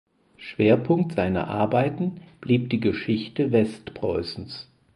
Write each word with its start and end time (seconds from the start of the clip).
Schwerpunkt 0.37 1.11
seiner 1.13 1.47
Arbeiten 1.47 2.21
blieb 2.41 2.71
die 2.71 2.79
Geschichte 2.79 3.51
Westpreußens. 3.51 4.67